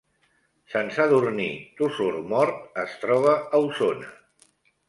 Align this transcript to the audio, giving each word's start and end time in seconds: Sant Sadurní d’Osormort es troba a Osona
Sant 0.75 0.87
Sadurní 0.95 1.45
d’Osormort 1.81 2.81
es 2.85 2.99
troba 3.05 3.37
a 3.39 3.61
Osona 3.69 4.13